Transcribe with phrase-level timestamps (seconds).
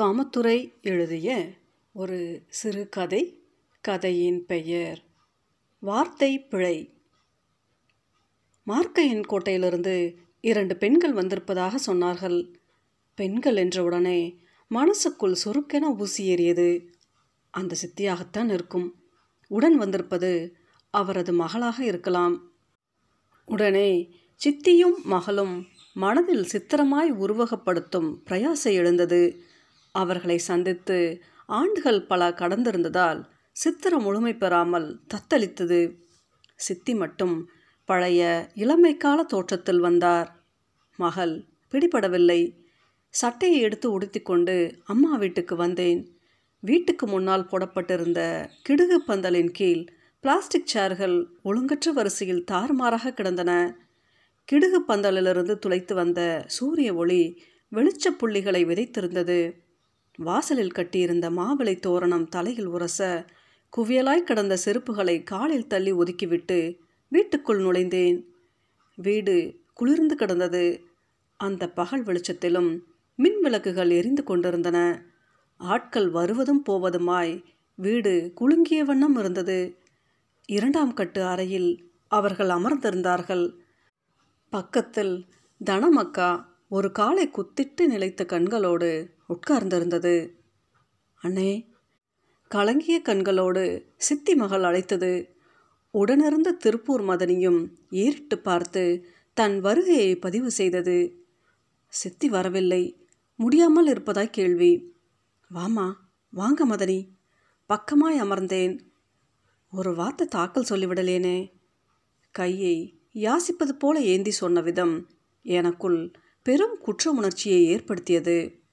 [0.00, 1.50] காமத்துரை எழுதிய
[1.92, 3.42] ஒரு சிறுகதை
[3.80, 5.02] கதையின் பெயர்
[5.78, 6.94] வார்த்தை பிழை.
[8.66, 12.54] மார்க்கையன் கோட்டையிலிருந்து இரண்டு பெண்கள் வந்திருப்பதாக சொன்னார்கள்.
[13.14, 14.38] பெண்கள் என்றவுடனே
[14.68, 16.92] மனசுக்குள் சுருக்கென ஊசி ஏறியது
[17.50, 19.04] அந்த சித்தியாகத்தான் இருக்கும்.
[19.48, 20.56] உடன் வந்திருப்பது
[20.90, 22.52] அவரது மகளாக இருக்கலாம்.
[23.44, 24.14] உடனே
[24.44, 29.52] சித்தியும் மகளும் மனதில் சித்திரமாய் உருவகப்படுத்தும் பிரயாசை எழுந்தது.
[29.94, 30.98] அவர்களை சந்தித்து
[31.46, 33.20] ஆண்டுகள் பல கடந்திருந்ததால்
[33.52, 35.80] சித்திரம் முழுமை பெறாமல் தத்தளித்தது.
[36.56, 37.36] சித்தி மட்டும்
[37.88, 38.22] பழைய
[38.54, 40.28] இளமைக்கால தோற்றத்தில் வந்தார்.
[40.96, 41.34] மகள்
[41.72, 42.40] பிடிபடவில்லை.
[43.14, 46.00] சட்டையை எடுத்து உடுத்திக்கொண்டு அம்மா வீட்டுக்கு வந்தேன்.
[46.60, 48.20] வீட்டுக்கு முன்னால் போடப்பட்டிருந்த
[48.68, 49.84] கிடுகு பந்தலின் கீழ்
[50.20, 53.52] பிளாஸ்டிக் சேர்கள் ஒழுங்கற்ற வரிசையில் தாறுமாறாக கிடந்தன.
[54.48, 57.22] கிடுகு பந்தலிலிருந்து துளைத்து வந்த சூரிய ஒளி
[57.72, 59.38] வெளிச்ச புள்ளிகளை விதைத்திருந்தது.
[60.18, 63.26] வாசலில் கட்டியிருந்த மாவிளை தோரணம் தலையில் உரச
[63.76, 68.24] குவியலாய் கிடந்த செருப்புகளை காலில் தள்ளி ஒதுக்கிவிட்டு வீட்டுக்குள் நுழைந்தேன்.
[68.96, 70.84] வீடு குளிர்ந்து கிடந்தது.
[71.36, 72.78] அந்த பகல் வெளிச்சத்திலும்
[73.16, 75.02] மின் விளக்குகள் எரிந்து கொண்டிருந்தன.
[75.56, 79.78] ஆட்கள் வருவதும் போவதுமாய் வீடு குலுங்கிய வண்ணம் இருந்தது.
[80.46, 83.54] இரண்டாம் கட்டு அறையில் அவர்கள் அமர்ந்திருந்தார்கள்.
[84.50, 85.26] பக்கத்தில்
[85.64, 90.30] தனமக்கா ஒரு காலை குத்திட்டு நிலைத்த கண்களோடு உட்கார்ந்திருந்தது.
[91.22, 91.72] அண்ணே
[92.48, 95.36] கலங்கிய கண்களோடு சித்தி மகள் அழைத்தது.
[95.90, 101.26] உடனிருந்த திருப்பூர் மதனியும் ஏறிட்டு பார்த்து தன் வருகையை பதிவு செய்தது.
[101.88, 103.06] சித்தி வரவில்லை.
[103.34, 104.94] முடியாமல் இருப்பதாய் கேள்வி.
[105.54, 105.92] வாமா
[106.30, 107.08] வாங்க மதனி.
[107.68, 108.78] பக்கமாய் அமர்ந்தேன்.
[109.70, 111.52] ஒரு வார்த்தை தாக்கல் சொல்லிவிடலேனே.
[112.30, 115.08] கையை யாசிப்பது போல ஏந்தி சொன்ன விதம்
[115.42, 116.10] எனக்குள்
[116.42, 118.63] பெரும் குற்ற உணர்ச்சியை ஏற்படுத்தியது.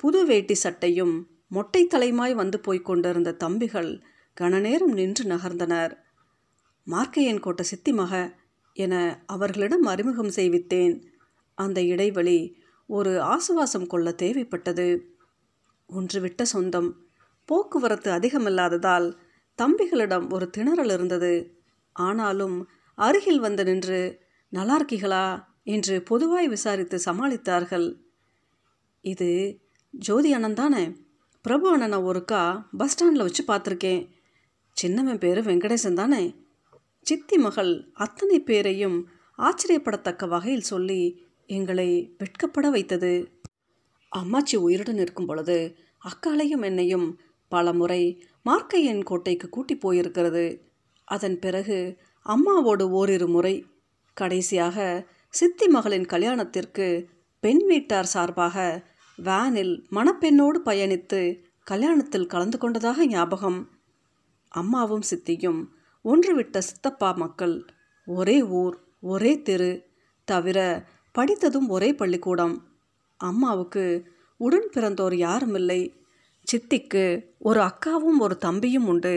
[0.00, 4.02] புது வேட்டி சட்டையும் மொட்டை தலைமாய் வந்து போய்க் கொண்டிருந்த தம்பிகள்
[4.40, 5.92] கனநேரம் நின்று நகர்ந்தனர்.
[6.86, 8.12] மார்க்கையன் கோட்ட சித்தி மக
[8.72, 10.94] என அவர்களிடம் அறிமுகம் செய்வித்தேன்.
[11.54, 12.38] அந்த இடைவெளி
[12.86, 15.00] ஒரு ஆசுவாசம் கொள்ள தேவைப்பட்டது.
[15.86, 16.90] ஒன்று விட்ட சொந்தம்.
[17.44, 19.16] போக்குவரத்து அதிகமில்லாததால்
[19.62, 21.60] தம்பிகளிடம் ஒரு திணறல் இருந்தது.
[21.92, 25.24] ஆனாலும் அருகில் வந்து நின்று நல்லா இருக்கீங்களா
[25.64, 27.88] என்று பொதுவாய் விசாரித்து சமாளித்தார்கள்.
[29.00, 29.30] இது
[29.90, 30.92] ஜோதி அண்ணன் தானே?
[31.42, 34.08] பிரபு அண்ணனை ஒருக்கா பஸ் ஸ்டாண்டில் வச்சு பார்த்துருக்கேன்.
[34.72, 36.34] சின்னவன் பேர் வெங்கடேசன் தானே?
[37.02, 39.08] சித்தி மகள் அத்தனை பேரையும்
[39.38, 43.40] ஆச்சரியப்படத்தக்க வகையில் சொல்லி எங்களை வெட்கப்பட வைத்தது.
[44.16, 50.60] அம்மாச்சி உயிருடன் இருக்கும் பொழுது அக்காலையும் என்னையும் பல முறை மார்க்கையன் கோட்டைக்கு கூட்டி போயிருக்கிறது.
[51.04, 53.66] அதன் பிறகு அம்மாவோடு ஓரிரு முறை
[54.12, 57.08] கடைசியாக சித்தி மகளின் கல்யாணத்திற்கு
[57.40, 58.84] பெண் வீட்டார் சார்பாக
[59.22, 61.20] வேனில் மணப்பெண்ணோடு பயணித்து
[61.70, 63.60] கல்யாணத்தில் கலந்து கொண்டதாக ஞாபகம்.
[64.48, 65.60] அம்மாவும் சித்தியும்
[66.04, 67.66] ஒன்றுவிட்ட சித்தப்பா மக்கள்
[68.06, 69.72] ஒரே ஊர் ஒரே தெரு
[70.24, 70.58] தவிர
[71.14, 72.54] படித்ததும் ஒரே பள்ளிக்கூடம்.
[73.16, 73.84] அம்மாவுக்கு
[74.36, 75.80] உடன் பிறந்தோர் யாரும் இல்லை
[76.52, 77.04] சித்திக்கு
[77.38, 79.14] ஒரு அக்காவும் ஒரு தம்பியும் உண்டு.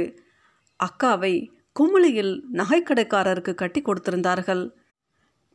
[0.80, 1.34] அக்காவை
[1.80, 4.64] குமுளியில் நகைக்கடைக்காரருக்கு கட்டி கொடுத்திருந்தார்கள்.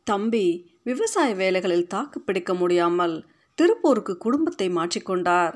[0.07, 0.45] தம்பி
[0.83, 3.15] விவசாய வேலைகளில் தாக்கு பிடிக்க முடியாமல்
[3.59, 5.55] திருப்பூருக்கு குடும்பத்தை மாற்றிக்கொண்டார்.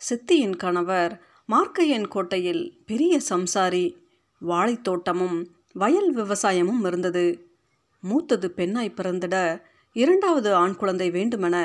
[0.00, 1.12] சித்தியின் கணவர்
[1.48, 3.86] மார்க்கையன் கோட்டையில் பெரிய சம்சாரி
[4.42, 5.38] வாழைத்தோட்டமும்
[5.72, 7.26] வயல் விவசாயமும் இருந்தது.
[8.02, 9.36] மூத்தது பெண்ணாய் பிறந்திட
[9.96, 11.56] இரண்டாவது ஆண் குழந்தை வேண்டுமென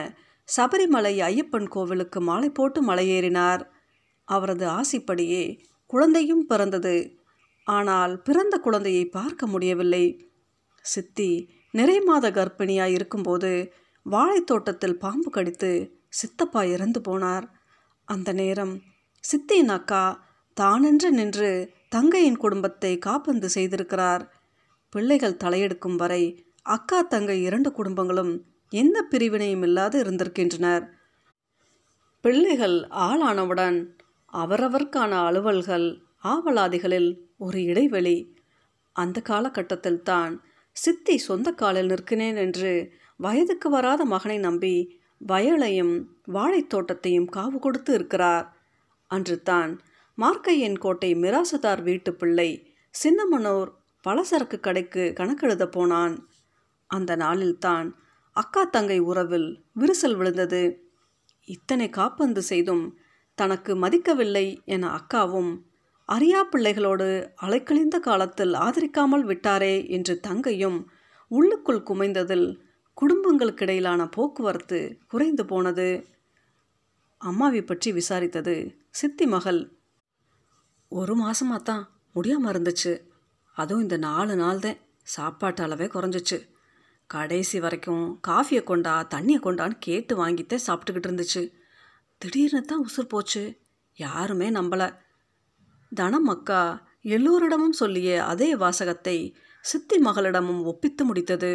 [0.58, 3.64] சபரிமலை ஐயப்பன் கோவிலுக்கு மாலை போட்டு மலையேறினார்.
[4.28, 5.44] அவரது ஆசைப்படியே
[5.86, 6.96] குழந்தையும் பிறந்தது.
[7.68, 10.06] ஆனால் பிறந்த குழந்தையை பார்க்க முடியவில்லை.
[10.86, 11.32] சித்தி
[11.72, 13.52] நிறை மாத கர்ப்பிணியாய் இருக்கும்போது
[14.06, 17.48] வாழைத்தோட்டத்தில் பாம்பு கடித்து சித்தப்பா இறந்து போனார்.
[18.06, 18.82] அந்த நேரம்
[19.24, 20.28] சித்தியின் அக்கா
[20.62, 24.24] தானென்று நின்று தங்கையின் குடும்பத்தை காப்பந்து செய்திருக்கிறார்.
[24.90, 28.34] பிள்ளைகள் தலையெடுக்கும் வரை அக்கா தங்கை இரண்டு குடும்பங்களும்
[28.70, 30.86] எந்த பிரிவினையும் இல்லாது இருந்திருக்கின்றனர்.
[32.22, 33.78] பிள்ளைகள் ஆளானவுடன்
[34.34, 35.88] அவரவர்க்கான அலுவல்கள்
[36.24, 38.18] ஆவலாதிகளில் ஒரு இடைவெளி.
[38.96, 40.34] அந்த காலகட்டத்தில்தான்
[40.72, 44.76] சித்தி சொந்த காலில் நிற்கினேன் என்று வயதுக்கு வராத மகனை நம்பி
[45.22, 45.96] வயலையும்
[46.34, 48.48] வாழைத்தோட்டத்தையும் காவு கொடுத்து இருக்கிறார்.
[49.12, 49.72] அன்று தான்
[50.18, 52.50] மார்க்கையன் கோட்டை மிராசதார் வீட்டு பிள்ளை
[52.96, 53.70] சின்னமனூர்
[54.06, 56.16] பலசரக்கு கடைக்கு கணக்கெழுத போனான்.
[56.90, 57.88] அந்த நாளில்தான்
[58.36, 60.64] அக்கா தங்கை உறவில் விரிசல் விழுந்தது.
[61.48, 62.86] இத்தனை காப்பந்து செய்தும்
[63.38, 65.52] தனக்கு மதிக்கவில்லை என அக்காவும்
[66.10, 67.08] அறியா பிள்ளைகளோடு
[67.42, 70.80] அலைக்கழிந்த காலத்தில் ஆதரிக்காமல் விட்டாரே என்று தங்கையும்
[71.32, 72.48] உள்ளுக்குள் குமைந்ததில்
[73.02, 75.88] குடும்பங்களுக்கிடையிலான போக்குவரத்து குறைந்து போனது.
[77.18, 78.56] அம்மாவை பற்றி விசாரித்தது
[78.90, 79.60] சித்தி மகள்.
[80.88, 82.94] ஒரு மாசமாக தான் முடியாமல் இருந்துச்சு.
[83.54, 84.80] அதுவும் இந்த நாலு நாள் தான்
[85.16, 86.38] சாப்பாட்டு அளவே குறைஞ்சிச்சு.
[87.08, 91.52] கடைசி வரைக்கும் காஃபியை கொண்டா தண்ணியை கொண்டான்னு கேட்டு வாங்கித்தே சாப்பிட்டுக்கிட்டு இருந்துச்சு.
[92.18, 93.44] திடீர்னு தான் உசுர் போச்சு.
[93.96, 94.90] யாருமே நம்பலை.
[95.92, 96.62] தனம் அக்கா
[97.02, 99.18] எல்லோரிடமும் சொல்லிய அதே வாசகத்தை
[99.62, 101.52] சித்தி மகளிடமும் ஒப்பித்து முடித்தது.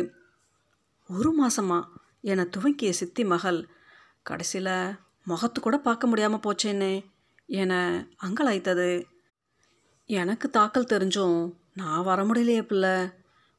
[1.09, 3.69] ஒரு மாசமா என துவங்கிய சித்தி மகள்
[4.23, 7.05] கடைசியில் முகத்து கூட பார்க்க முடியாமல் போச்சேனே
[7.47, 7.73] என
[8.23, 9.05] அங்கலாய்த்தது.
[10.05, 13.11] எனக்கு தாக்கல் தெரிஞ்சும் நான் வர முடியலையே பிள்ளை.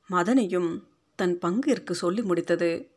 [0.09, 0.83] மதனையும்
[1.15, 2.87] தன் பங்கிற்கு சொல்லி முடித்தது.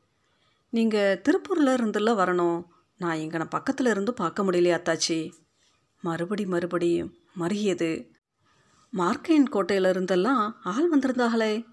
[0.71, 2.65] நீங்கள் திருப்பூரில் இருந்துல வரணும்.
[2.97, 5.33] நான் இங்கன பக்கத்தில் இருந்து பார்க்க முடியலையா அத்தாச்சி.
[6.01, 7.03] மறுபடி மறுபடி
[7.39, 8.11] மருகியது.
[8.97, 11.65] மார்க்கையன் கோட்டையில இருந்தெல்லாம் ஆள் வந்திருந்தாங்களே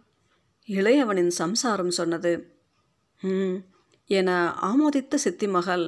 [0.68, 2.54] இளையவனின் சம்சாரம் சொன்னது.
[4.10, 4.30] என
[4.62, 5.86] ஆமோதித்த சித்தி மகள்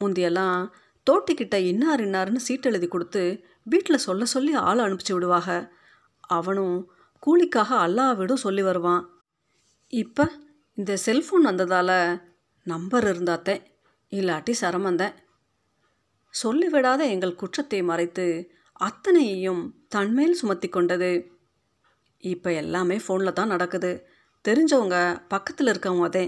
[0.00, 0.58] முந்தியெல்லாம்
[1.06, 3.22] தோட்டிக்கிட்ட இன்னார் இன்னார்னு சீட் எழுதி கொடுத்து
[3.62, 5.52] வீட்டில் சொல்ல சொல்லி ஆள் அனுப்பிச்சி விடுவாங்க
[6.36, 6.76] அவனும்
[7.22, 9.02] கூலிக்காக அல்லாவிடும் சொல்லி வருவான்.
[9.92, 10.24] இப்போ
[10.78, 11.96] இந்த செல்ஃபோன் வந்ததால்
[12.66, 13.62] நம்பர் இருந்தாத்தேன்
[14.12, 15.16] இல்லாட்டி சிரமந்தேன்
[16.34, 18.26] சொல்லிவிடாத எங்கள் குற்றத்தை மறைத்து
[18.80, 21.10] அத்தனையையும் தன்மேல் சுமத்தி கொண்டது.
[22.22, 23.90] இப்போ எல்லாமே ஃபோனில் தான் நடக்குது.
[24.44, 24.96] தெரிஞ்சவங்க
[25.28, 26.24] பக்கத்தில் இருக்கவங்க அதே.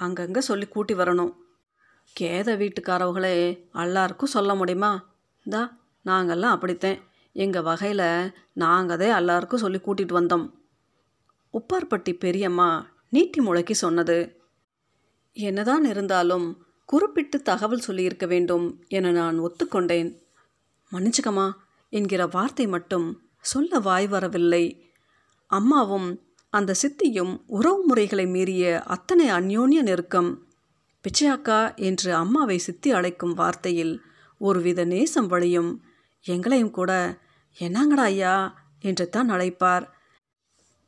[0.00, 1.32] அங்கங்கே சொல்லி கூட்டி வரணும்.
[2.16, 3.36] கேத வீட்டுக்காரவங்களே
[3.72, 4.92] எல்லாருக்கும் சொல்ல முடியுமா?
[5.46, 5.62] தா
[6.04, 6.98] நாங்கள்லாம் அப்படித்தேன்.
[7.36, 8.08] எங்கள் வகையில்
[8.54, 10.46] நாங்கள் தான் எல்லாருக்கும் சொல்லி கூட்டிகிட்டு வந்தோம்.
[11.54, 12.68] உப்பார்பட்டி பெரியம்மா
[13.08, 14.18] நீட்டி முழக்கி சொன்னது.
[15.36, 16.46] என்னதான் இருந்தாலும்
[16.88, 20.10] குறிப்பிட்டு தகவல் சொல்லியிருக்க வேண்டும் என நான் ஒத்துக்கொண்டேன்.
[20.92, 21.46] மன்னிச்சுக்கம்மா
[21.92, 23.06] என்கிற வார்த்தை மட்டும்
[23.42, 24.64] சொல்ல வாய் வரவில்லை.
[25.50, 26.08] அம்மாவும்
[26.50, 30.46] அந்த சித்தியும் உறவு முறைகளை மீறிய அத்தனை அந்யோன்ய நெருக்கம்.
[31.04, 33.98] பிச்சையாக்கா என்று அம்மாவை சித்தி அழைக்கும் வார்த்தையில்
[34.38, 35.82] ஒருவித நேசம் வழியும்
[36.22, 37.18] எங்களையும் கூட
[37.60, 38.34] என்னங்கடா ஐயா?
[38.80, 39.86] என்று தான் அழைப்பார்.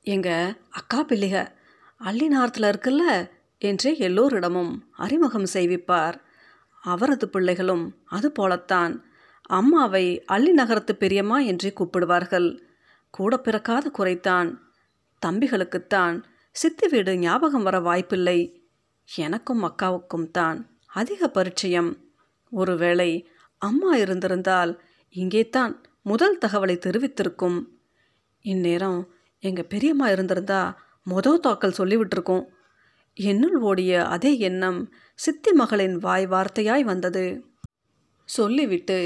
[0.02, 1.52] எங்க அக்கா பிள்ளைக
[1.98, 3.30] அள்ளி நாரத்தில் இருக்குல்ல?
[3.58, 6.14] என்று எல்லோரிடமும் அறிமுகம் செய்விப்பார்.
[6.82, 9.04] அவரது பிள்ளைகளும் அது போலத்தான்.
[9.42, 12.60] அம்மாவை அள்ளி நகரத்து பெரியம்மா என்று கூப்பிடுவார்கள்.
[13.10, 14.58] கூட பிறக்காத குறைத்தான்
[15.26, 16.16] தம்பிகளுக்குத்தான்
[16.56, 18.38] சித்தி வீடு ஞாபகம் வர வாய்ப்பில்லை.
[19.08, 21.90] எனக்கும் அக்காவுக்கும் தான் அதிக பரிச்சயம்.
[22.52, 23.10] ஒருவேளை
[23.58, 24.72] அம்மா இருந்திருந்தால்
[25.14, 27.58] இங்கே தான் முதல் தகவலை தெரிவித்திருக்கும்.
[28.44, 29.00] இந்நேரம்
[29.42, 30.62] எங்கள் பெரியம்மா இருந்திருந்தா
[31.10, 32.44] மொதல் தாக்கல் சொல்லிவிட்டிருக்கோம்.
[33.16, 34.80] என்னுள் ஓடிய அதே எண்ணம்
[35.18, 37.24] சித்தி மகளின் வாய் வார்த்தையாய் வந்தது.
[38.28, 38.98] சொல்லிவிட்டு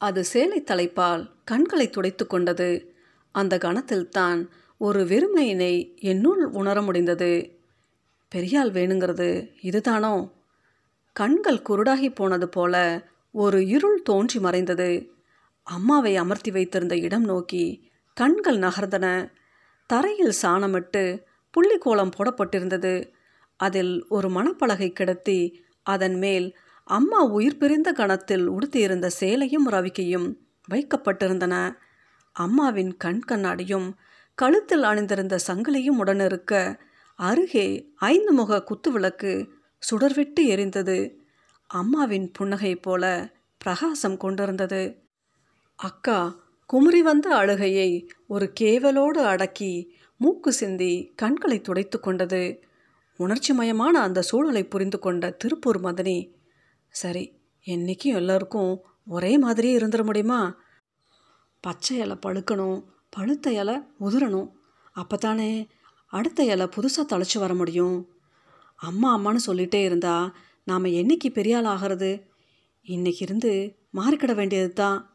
[0.00, 2.70] அது சேலை தலைப்பால் கண்களை துடைத்து கொண்டது.
[3.34, 4.40] அந்த கணத்தில்தான்
[4.78, 7.58] ஒரு வெறுமையினை என்னுள் உணர முடிந்தது.
[8.34, 10.30] பெரியால் வேணுங்கிறது இதுதானோ?
[11.12, 15.10] கண்கள் குருடாகி போனது போல ஒரு இருள் தோன்றி மறைந்தது.
[15.62, 19.32] அம்மாவை அமர்த்தி வைத்திருந்த இடம் நோக்கி கண்கள் நகர்ந்தன.
[19.86, 23.12] தரையில் சாணமிட்டு புள்ளிக்கோலம் போடப்பட்டிருந்தது.
[23.56, 30.34] அதில் ஒரு மணப்பலகை கிடத்தி அதன் மேல் அம்மா உயிர் பிரிந்த கணத்தில் உடுத்தியிருந்த சேலையும் ரவிக்கையும்
[30.70, 31.76] வைக்கப்பட்டிருந்தன.
[32.32, 33.94] அம்மாவின் கண் கண்ணாடியும்
[34.40, 36.52] கழுத்தில் அணிந்திருந்த சங்கிலியும் உடனிருக்க
[37.14, 39.48] அருகே ஐந்து முக குத்துவிளக்கு
[39.90, 40.98] சுடர்விட்டு எரிந்தது.
[41.66, 43.04] அம்மாவின் புன்னகை போல
[43.58, 44.82] பிரகாசம் கொண்டிருந்தது.
[45.76, 46.18] அக்கா
[46.66, 49.72] குமரி வந்த அழுகையை ஒரு கேவலோடு அடக்கி
[50.16, 52.42] மூக்கு சிந்தி கண்களை துடைத்து கொண்டது.
[53.18, 56.18] உணர்ச்சிமயமான அந்த சூழலை புரிந்து கொண்ட திருப்பூர் மதனி
[56.88, 57.24] சரி
[57.66, 58.72] என்னைக்கும் எல்லாருக்கும்
[59.06, 60.40] ஒரே மாதிரியே இருந்துட முடியுமா?
[61.60, 64.50] பச்சை இலை பழுக்கணும் பழுத்த இலை உதிரணும்.
[64.92, 65.66] அப்போ தானே
[66.06, 68.08] அடுத்த இலை புதுசாக தழைச்சி வர முடியும்.
[68.76, 70.34] அம்மா அம்மான்னு சொல்லிகிட்டே இருந்தா
[70.64, 72.26] நாம் என்னைக்கு பெரிய ஆகிறது?
[72.82, 75.10] இன்னைக்கு இருந்து மாறிக்கிட வேண்டியது தான்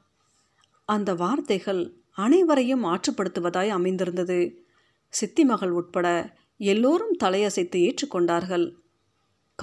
[0.85, 4.65] அந்த வார்த்தைகள் அனைவரையும் ஆற்றுப்படுத்துவதாய் அமைந்திருந்தது.
[5.09, 8.75] சித்தி மகள் உட்பட எல்லோரும் தலையசைத்து ஏற்றுக்கொண்டார்கள்.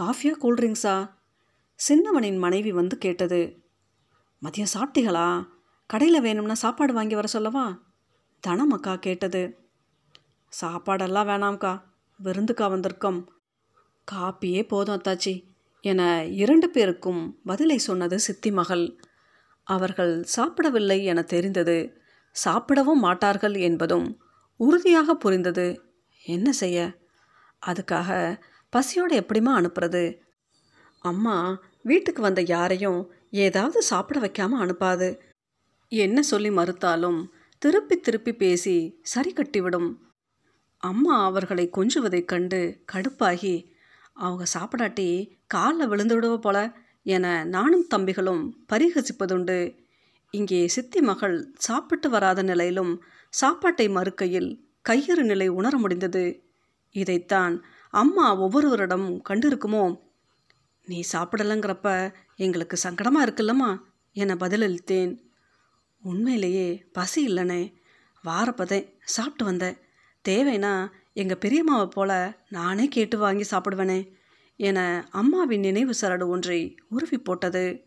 [0.00, 1.10] காஃபியா கூல்ட்ரிங்க்ஸா
[1.88, 3.62] சின்னவனின் மனைவி வந்து கேட்டது.
[4.42, 5.46] மதியம் சாப்பிட்டீங்களா?
[5.86, 7.89] கடையில் வேணும்னா சாப்பாடு வாங்கி வர சொல்லவா?
[8.48, 9.58] தனமக்கா கேட்டது.
[10.62, 11.82] சாப்பாடெல்லாம் வேணாம்க்கா.
[12.24, 13.26] விருந்துக்கா வந்திருக்கோம்.
[14.12, 15.44] காப்பியே போதும் அத்தாச்சி
[15.80, 19.00] என இரண்டு பேருக்கும் பதிலை சொன்னது சித்தி மகள்.
[19.64, 22.00] அவர்கள் சாப்பிடவில்லை என தெரிந்தது.
[22.32, 24.22] சாப்பிடவும் மாட்டார்கள் என்பதும்
[24.56, 25.82] உறுதியாக புரிந்தது.
[26.24, 26.98] என்ன செய்ய?
[27.66, 30.18] அதுக்காக பசியோடு எப்படிமா அனுப்புறது?
[30.98, 35.20] அம்மா வீட்டுக்கு வந்த யாரையும் ஏதாவது சாப்பிட வைக்காம அனுப்பாது.
[35.88, 37.32] என்ன சொல்லி மறுத்தாலும்
[37.62, 39.98] திருப்பி திருப்பி பேசி சரி கட்டிவிடும்.
[40.76, 43.72] அம்மா அவர்களை கொஞ்சுவதைக் கண்டு கடுப்பாகி
[44.12, 49.76] அவங்க சாப்பிடாட்டி காலில் விழுந்து விடுவ போல என நானும் தம்பிகளும் பரிகசிப்பதுண்டு.
[50.30, 54.50] இங்கே சித்தி மகள் சாப்பிட்டு வராத நிலையிலும் சாப்பாட்டை மறுக்கையில்
[54.88, 56.42] கையறு நிலை உணர முடிந்தது.
[56.90, 59.96] இதைத்தான் அம்மா ஒவ்வொருவரிடம் கண்டிருக்குமோ?
[60.86, 63.78] நீ சாப்பிடலங்கிறப்ப எங்களுக்கு சங்கடமாக இருக்குல்லம்மா
[64.12, 65.29] என பதிலளித்தேன்.
[66.02, 67.74] உண்மையிலேயே பசி இல்லைனே.
[68.24, 69.76] வாரப்பதே சாப்பிட்டு வந்தேன்.
[70.28, 74.10] தேவைன்னா எங்கள் பெரியம்மாவை போல நானே கேட்டு வாங்கி சாப்பிடுவேனே
[74.56, 77.84] என அம்மாவின் நினைவு சரடு ஒன்றை உருவி போட்டது.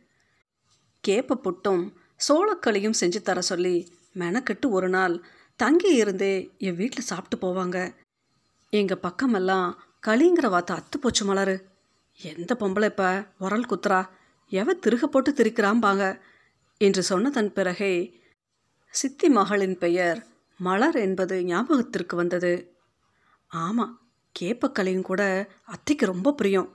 [1.08, 1.93] கேப்ப புட்டும்
[2.27, 7.96] சோளக்களியும் செஞ்சு தர சொல்லி மெனக்கெட்டு ஒரு நாள் தங்கி இருந்தே என் வீட்டில் சாப்பிட்டு போவாங்க.
[8.70, 11.62] எங்கள் பக்கமெல்லாம் களிங்கிற வார்த்தை அத்து போச்சு மலரு.
[12.22, 14.10] எந்த பொம்பளை இப்போ உரல் குத்துறா?
[14.50, 16.20] எவ திருக போட்டு திரிக்கிறாம்பாங்க?
[16.82, 17.94] என்று சொன்னதன் பிறகே
[18.94, 20.20] சித்தி மகளின் பெயர்
[20.60, 22.53] மலர் என்பது ஞாபகத்திற்கு வந்தது.
[23.51, 23.94] ஆமாம்
[24.36, 25.22] கேப்பக்கலையும் கூட
[25.63, 26.70] அத்தைக்கு ரொம்ப பிரியம்.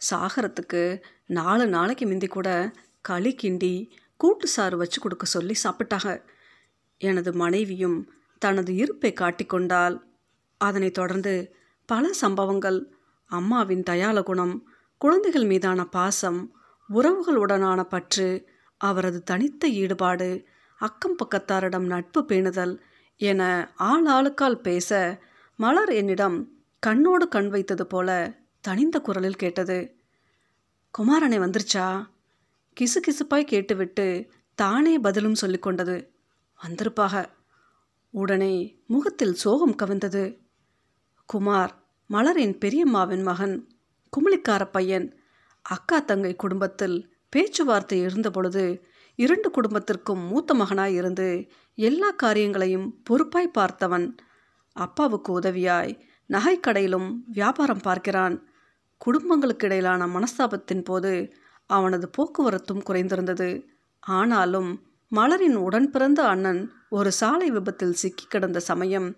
[0.00, 0.82] சாகரத்துக்கு
[1.26, 2.48] நாலு நாளைக்கு முந்தி கூட
[3.08, 3.74] களி கிண்டி
[4.16, 6.10] கூட்டு சாறு வச்சு கொடுக்க சொல்லி சாப்பிட்டாங்க
[7.00, 7.98] எனது மனைவியும்
[8.42, 9.96] தனது இருப்பை காட்டிக்கொண்டால்
[10.60, 11.34] அதனைத் தொடர்ந்து
[11.88, 12.78] பல சம்பவங்கள்
[13.30, 14.54] அம்மாவின் தயால குணம்
[15.00, 16.40] குழந்தைகள் மீதான பாசம்
[16.90, 18.28] உறவுகளுடனான பற்று
[18.76, 20.44] அவரது தனித்த ஈடுபாடு
[20.78, 22.78] அக்கம் பக்கத்தாரிடம் நட்பு பேணுதல்
[23.16, 25.20] என ஆள் ஆளுக்கால் பேச
[25.56, 26.48] மலர் என்னிடம்
[26.86, 29.96] கண்ணோடு கண் வைத்தது போல தனிந்த குரலில் கேட்டது.
[30.98, 32.06] குமாரனை வந்துருச்சா?
[32.80, 36.08] கிசு கிசுப்பாய் கேட்டுவிட்டு தானே பதிலும் சொல்லிக்கொண்டது
[36.62, 37.28] வந்திருப்பாக.
[38.10, 40.38] உடனே முகத்தில் சோகம் கவிழ்ந்தது.
[41.26, 43.68] குமார் மலரின் பெரியம்மாவின் மகன்
[44.12, 45.20] குமிழிக்கார பையன்
[45.62, 48.64] அக்கா தங்கை குடும்பத்தில் பேச்சுவார்த்தை இருந்தபொழுது
[49.18, 51.28] இரண்டு குடும்பத்திற்கும் மூத்த மகனாய் இருந்து
[51.74, 54.06] எல்லா காரியங்களையும் பொறுப்பாய் பார்த்தவன்.
[54.72, 55.92] அப்பாவுக்கு உதவியாய்
[56.30, 58.36] நகைக்கடையிலும் வியாபாரம் பார்க்கிறான்.
[58.96, 61.32] குடும்பங்களுக்கு இடையிலான மனஸ்தாபத்தின் போது
[61.66, 63.62] அவனது போக்குவரத்தும் குறைந்திருந்தது.
[64.02, 64.70] ஆனாலும்
[65.12, 69.08] மலரின் உடன் பிறந்த அண்ணன் ஒரு சாலை விபத்தில் சிக்கி கிடந்த சமயம்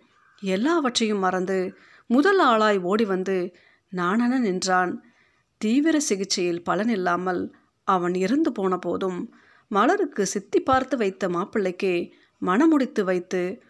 [0.42, 1.58] எல்லாவற்றையும் மறந்து
[2.06, 3.36] முதல் ஆளாய் ஓடி வந்து
[3.92, 4.92] நானென நின்றான்.
[5.60, 7.42] தீவிர சிகிச்சையில் பலனில்லாமல்
[7.88, 9.34] அவன் இறந்து போன போதும்
[9.68, 13.62] மலருக்கு சித்தி பார்த்து வைத்த மாப்பிள்ளைக்கு மணமுடித்து வைத்து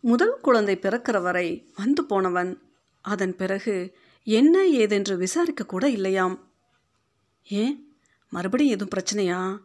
[0.00, 2.62] முதல் குழந்தை பிறக்கிற வரை வந்து போனவன்
[3.00, 6.36] அதன் பிறகு என்ன ஏதென்று விசாரிக்க கூட இல்லையாம்.
[7.48, 7.96] ஏன்?
[8.30, 9.58] மறுபடியும் எதுவும் பிரச்சனையா?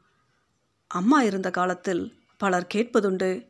[0.87, 3.47] அம்மா இருந்த காலத்தில் பலர் கேட்பதுண்டு.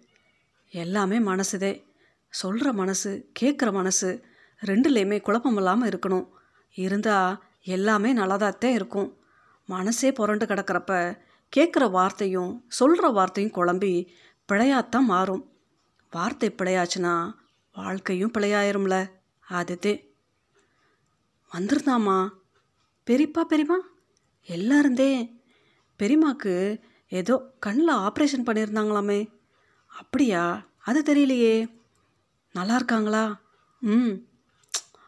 [0.71, 1.83] எல்லாமே மனசுதே.
[2.29, 4.23] சொல்கிற மனசு கேட்குற மனசு
[4.65, 6.27] ரெண்டுலேயுமே குழப்பம் இல்லாமல் இருக்கணும்.
[6.73, 9.18] இருந்தால் எல்லாமே நல்லதாகத்தான் இருக்கும்.
[9.69, 11.19] மனசே புரண்டு கிடக்கிறப்ப
[11.57, 14.07] கேட்குற வார்த்தையும் சொல்கிற வார்த்தையும் குழம்பி
[14.51, 15.51] பிழையாத்தான் மாறும்.
[16.11, 17.33] வார்த்தை பிழையாச்சுன்னா
[17.75, 19.11] வாழ்க்கையும் பிழையாயிரும்ல.
[19.49, 20.07] அதுதே.
[21.53, 22.29] வந்துருந்தாமா?
[23.05, 23.77] பெரியப்பா பெரியம்மா?
[24.47, 25.39] எல்லாருந்தே.
[25.99, 29.29] பெரியம்மாக்கு ஏதோ கண்ணில் ஆப்ரேஷன் பண்ணியிருந்தாங்களாமே.
[29.87, 30.65] அப்படியா?
[30.79, 31.81] அது தெரியலையே.
[32.53, 33.39] நல்லா இருக்காங்களா?
[33.79, 34.13] ம்.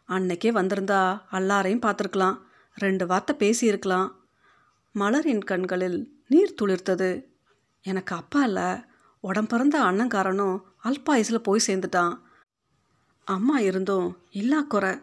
[0.08, 2.38] அன்னைக்கே வந்திருந்தா எல்லாரையும் பார்த்துருக்கலாம்.
[2.74, 4.20] ரெண்டு வார்த்தை பேசியிருக்கலாம்.
[4.96, 7.26] மலரின் கண்களில் நீர் துளிர்த்தது.
[7.82, 8.84] எனக்கு அப்பா இல்லை.
[9.20, 12.20] உடம்பிறந்த அண்ணங்காரனும் அல்பாயுசில் போய் சேர்ந்துட்டான்.
[13.26, 15.00] அம்மா இருந்தும் இல்லா குறை.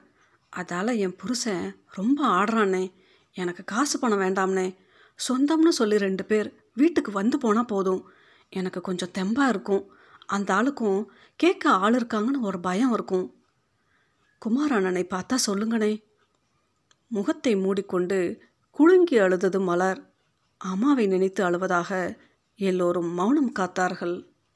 [0.57, 2.93] அதால் என் புருஷன் ரொம்ப ஆடுறானே.
[3.33, 4.77] எனக்கு காசு பணம் வேண்டாம்னே.
[5.29, 8.09] சொந்தம்னு சொல்லி ரெண்டு பேர் வீட்டுக்கு வந்து போனால் போதும்.
[8.51, 9.91] எனக்கு கொஞ்சம் தெம்பாக இருக்கும்.
[10.27, 11.05] அந்த ஆளுக்கும்
[11.37, 13.35] கேட்க ஆள் இருக்காங்கன்னு ஒரு பயம் இருக்கும்.
[14.39, 16.05] குமார் அண்ணனை பார்த்தா சொல்லுங்கண்ணே.
[17.07, 18.48] முகத்தை மூடிக்கொண்டு
[18.79, 20.15] குலுங்கி அழுதது மலர்
[20.59, 22.19] அம்மாவை நினைத்து அழுவதாக
[22.57, 24.28] எல்லோரும் மௌனம் காத்தார்கள்.